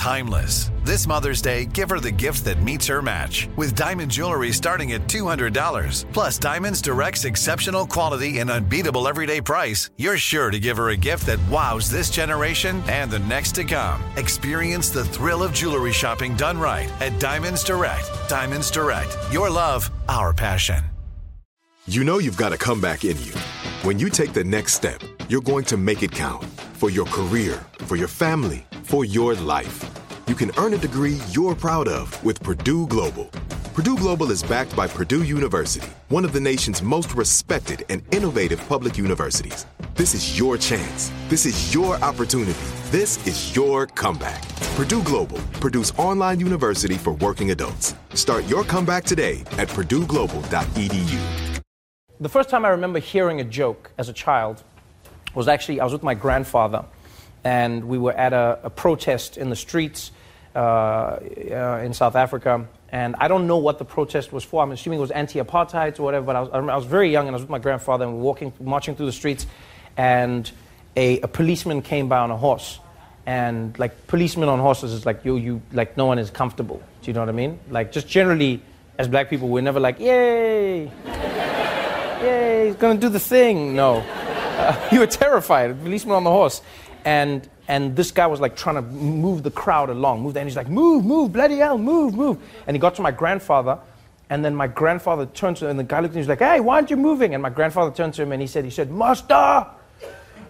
[0.00, 0.70] timeless.
[0.82, 3.50] This Mother's Day, give her the gift that meets her match.
[3.56, 6.10] With diamond jewelry starting at $200.
[6.10, 10.96] Plus, Diamonds Direct's exceptional quality and unbeatable everyday price, you're sure to give her a
[10.96, 14.02] gift that wows this generation and the next to come.
[14.16, 18.08] Experience the thrill of jewelry shopping done right at Diamonds Direct.
[18.26, 19.14] Diamonds Direct.
[19.30, 20.82] Your love, our passion.
[21.86, 23.32] You know you've got a comeback in you.
[23.82, 26.44] When you take the next step, you're going to make it count
[26.78, 29.89] for your career, for your family, for your life.
[30.30, 33.24] You can earn a degree you're proud of with Purdue Global.
[33.74, 38.64] Purdue Global is backed by Purdue University, one of the nation's most respected and innovative
[38.68, 39.66] public universities.
[39.96, 41.10] This is your chance.
[41.28, 42.60] This is your opportunity.
[42.92, 44.48] This is your comeback.
[44.76, 47.96] Purdue Global, Purdue's online university for working adults.
[48.14, 51.60] Start your comeback today at purdueglobal.edu.
[52.20, 54.62] The first time I remember hearing a joke as a child
[55.34, 56.84] was actually, I was with my grandfather,
[57.42, 60.12] and we were at a, a protest in the streets
[60.54, 62.66] in South Africa.
[62.92, 64.62] And I don't know what the protest was for.
[64.62, 67.28] I'm assuming it was anti apartheid or whatever, but I was, I, was very young
[67.28, 69.46] and I was with my grandfather and we were walking, marching through the streets,
[69.96, 70.50] and
[70.96, 72.80] a, a policeman came by on a horse.
[73.26, 76.82] And like policemen on horses is like you, you, like no one is comfortable.
[77.02, 77.60] Do you know what I mean?
[77.70, 78.60] Like just generally,
[78.98, 80.90] as black people, we're never like, yay,
[82.22, 83.76] yay, he's gonna do the thing.
[83.76, 85.80] No, uh, you were terrified.
[85.80, 86.60] Policeman on the horse,
[87.04, 90.56] and and this guy was like trying to move the crowd along, move, and he's
[90.56, 92.36] like, move, move, bloody hell, move, move.
[92.66, 93.78] And he got to my grandfather,
[94.28, 96.40] and then my grandfather turned to him, and the guy looked at him, he's like,
[96.40, 97.32] hey, why aren't you moving?
[97.32, 99.68] And my grandfather turned to him and he said, he said, Master,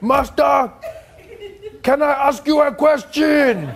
[0.00, 0.72] Master,
[1.82, 3.66] can I ask you a question?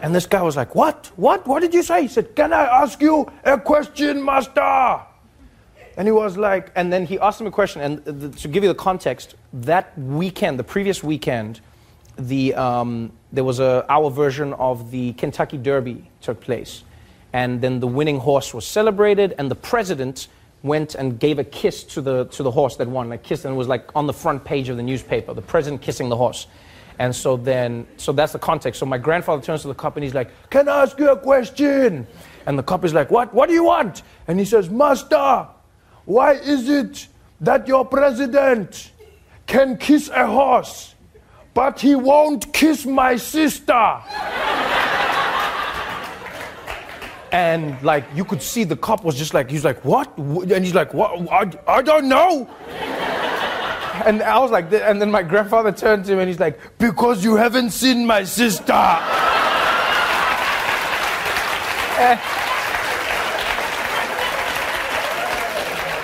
[0.00, 1.10] And this guy was like, What?
[1.16, 1.46] What?
[1.46, 2.02] What did you say?
[2.02, 5.00] He said, Can I ask you a question, Master?
[5.96, 7.82] And he was like, and then he asked him a question.
[7.82, 11.60] And the, to give you the context, that weekend, the previous weekend,
[12.16, 16.82] the, um, there was a, our version of the Kentucky Derby took place.
[17.32, 20.28] And then the winning horse was celebrated, and the president
[20.62, 23.10] went and gave a kiss to the, to the horse that won.
[23.12, 25.80] A kiss, and it was like on the front page of the newspaper, the president
[25.80, 26.46] kissing the horse.
[26.98, 28.78] And so then, so that's the context.
[28.78, 31.16] So my grandfather turns to the cop and he's like, Can I ask you a
[31.16, 32.06] question?
[32.44, 33.32] And the cop is like, What?
[33.32, 34.02] What do you want?
[34.28, 35.48] And he says, Master,
[36.04, 37.08] why is it
[37.40, 38.90] that your president
[39.46, 40.94] can kiss a horse,
[41.60, 43.84] but he won't kiss my sister?
[47.32, 50.08] and like you could see the cop was just like he's like what?
[50.16, 52.48] And he's like what i, I don't know.
[54.06, 57.22] And i was like and then my grandfather turned to him and he's like because
[57.22, 58.72] you haven't seen my sister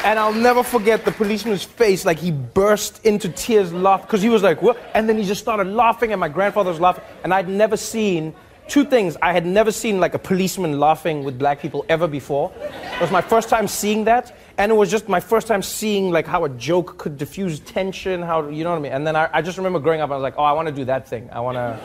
[0.07, 4.29] and, I'll never forget the policeman's face, like he burst into tears, laugh, because he
[4.29, 4.79] was like, what?
[4.95, 7.05] And then he just started laughing, and my grandfather was laughing.
[7.25, 8.35] And I'd never seen
[8.69, 9.17] two things.
[9.23, 12.53] I had never seen like a policeman laughing with black people ever before.
[12.61, 14.37] It was my first time seeing that.
[14.59, 18.23] And it was just my first time seeing like how a joke could diffuse tension,
[18.23, 18.93] how, you know what I mean?
[18.93, 20.75] And then I, I just remember growing up, I was like, oh, I want to
[20.75, 21.29] do that thing.
[21.31, 21.79] I want to,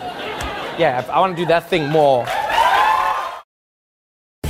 [0.79, 2.25] yeah, I want to do that thing more.